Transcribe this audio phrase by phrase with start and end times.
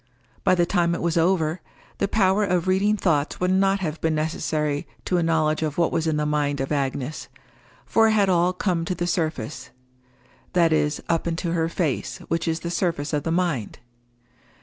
[0.43, 1.61] By the time it was over,
[1.99, 5.91] the power of reading thoughts would not have been necessary to a knowledge of what
[5.91, 7.27] was in the mind of Agnes,
[7.85, 12.61] for it had all come to the surface—that is up into her face, which is
[12.61, 13.77] the surface of the mind.